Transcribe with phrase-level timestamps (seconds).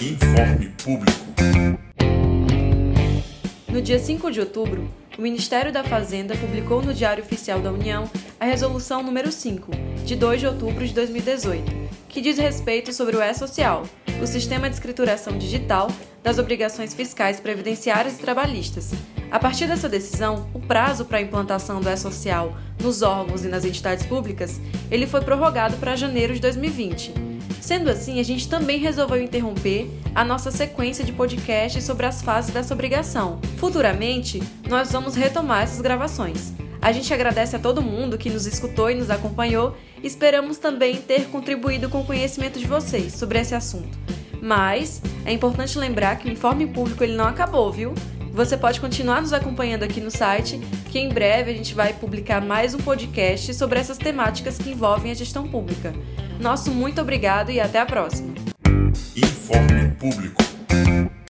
[0.00, 1.26] Informe Público.
[3.66, 8.08] No dia 5 de outubro, o Ministério da Fazenda publicou no Diário Oficial da União
[8.38, 9.70] a Resolução número 5,
[10.04, 11.72] de 2 de outubro de 2018,
[12.10, 13.84] que diz respeito sobre o E-Social,
[14.22, 15.90] o sistema de escrituração digital
[16.22, 18.92] das obrigações fiscais previdenciárias e trabalhistas.
[19.30, 23.64] A partir dessa decisão, o prazo para a implantação do E-Social nos órgãos e nas
[23.64, 24.60] entidades públicas,
[24.90, 27.35] ele foi prorrogado para janeiro de 2020
[27.66, 32.54] Sendo assim, a gente também resolveu interromper a nossa sequência de podcasts sobre as fases
[32.54, 33.40] dessa obrigação.
[33.56, 36.52] Futuramente, nós vamos retomar essas gravações.
[36.80, 41.26] A gente agradece a todo mundo que nos escutou e nos acompanhou esperamos também ter
[41.26, 43.98] contribuído com o conhecimento de vocês sobre esse assunto.
[44.40, 47.92] Mas é importante lembrar que o informe público ele não acabou, viu?
[48.36, 50.58] Você pode continuar nos acompanhando aqui no site,
[50.90, 55.10] que em breve a gente vai publicar mais um podcast sobre essas temáticas que envolvem
[55.10, 55.94] a gestão pública.
[56.38, 58.34] Nosso muito obrigado e até a próxima.
[59.16, 60.36] Informe Público.